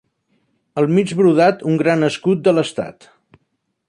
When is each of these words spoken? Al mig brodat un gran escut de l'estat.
Al 0.81 0.87
mig 0.95 1.11
brodat 1.19 1.61
un 1.73 1.77
gran 1.81 2.07
escut 2.09 2.41
de 2.49 2.55
l'estat. 2.59 3.07